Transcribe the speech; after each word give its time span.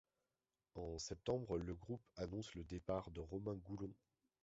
En 0.73 0.97
septembre, 0.97 1.59
le 1.59 1.75
groupe 1.75 2.01
annonce 2.17 2.55
le 2.55 2.63
départ 2.63 3.11
de 3.11 3.19
Romain 3.19 3.53
Goulon. 3.53 3.93